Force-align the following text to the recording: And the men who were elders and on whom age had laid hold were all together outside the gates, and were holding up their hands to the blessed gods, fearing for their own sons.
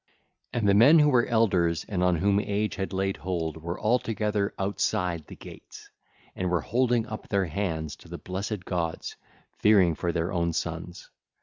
And 0.51 0.67
the 0.67 0.73
men 0.73 0.97
who 0.97 1.09
were 1.09 1.27
elders 1.27 1.85
and 1.87 2.03
on 2.03 2.15
whom 2.15 2.39
age 2.39 2.77
had 2.77 2.91
laid 2.91 3.17
hold 3.17 3.57
were 3.57 3.79
all 3.79 3.99
together 3.99 4.51
outside 4.57 5.27
the 5.27 5.35
gates, 5.35 5.91
and 6.35 6.49
were 6.49 6.61
holding 6.61 7.05
up 7.05 7.27
their 7.27 7.45
hands 7.45 7.95
to 7.97 8.07
the 8.09 8.17
blessed 8.17 8.65
gods, 8.65 9.15
fearing 9.59 9.93
for 9.93 10.11
their 10.11 10.33
own 10.33 10.53
sons. 10.53 11.11